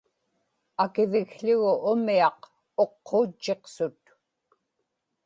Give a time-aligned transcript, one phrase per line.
[0.83, 2.39] akivikł̣ugu umiaq
[2.83, 4.01] uqquutchiqsut